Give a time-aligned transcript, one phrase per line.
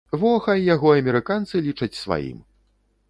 [0.21, 2.39] Во хай яго амерыканцы лічаць сваім.